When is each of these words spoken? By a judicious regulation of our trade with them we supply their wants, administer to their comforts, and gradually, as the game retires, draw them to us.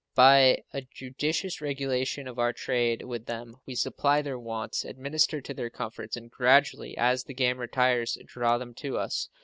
By 0.15 0.63
a 0.73 0.81
judicious 0.81 1.61
regulation 1.61 2.27
of 2.27 2.39
our 2.39 2.53
trade 2.53 3.03
with 3.03 3.27
them 3.27 3.57
we 3.67 3.75
supply 3.75 4.23
their 4.23 4.39
wants, 4.39 4.83
administer 4.83 5.41
to 5.41 5.53
their 5.53 5.69
comforts, 5.69 6.17
and 6.17 6.31
gradually, 6.31 6.97
as 6.97 7.25
the 7.25 7.35
game 7.35 7.59
retires, 7.59 8.17
draw 8.25 8.57
them 8.57 8.73
to 8.77 8.97
us. 8.97 9.29